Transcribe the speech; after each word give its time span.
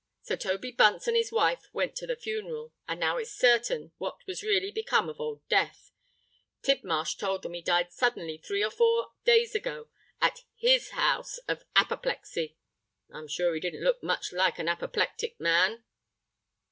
So 0.23 0.35
Toby 0.35 0.71
Bunce 0.71 1.05
and 1.07 1.15
his 1.15 1.31
wife 1.31 1.67
went 1.73 1.95
to 1.97 2.07
the 2.07 2.15
funeral; 2.15 2.73
and 2.87 2.99
now 2.99 3.17
it's 3.17 3.29
certain 3.37 3.91
what 3.99 4.17
has 4.27 4.41
really 4.41 4.71
become 4.71 5.07
of 5.09 5.19
Old 5.19 5.47
Death. 5.47 5.91
Tidmarsh 6.63 7.17
told 7.19 7.43
them 7.43 7.53
he 7.53 7.61
died 7.61 7.93
suddenly 7.93 8.39
three 8.39 8.63
or 8.63 8.71
four 8.71 9.11
days 9.25 9.53
ago 9.53 9.89
at 10.19 10.39
his 10.55 10.89
house—of 10.89 11.65
apoplexy. 11.75 12.57
I'm 13.13 13.27
sure 13.27 13.53
he 13.53 13.59
didn't 13.59 13.83
look 13.83 14.01
much 14.01 14.33
like 14.33 14.57
an 14.57 14.67
apoplectic 14.67 15.39
man." 15.39 15.83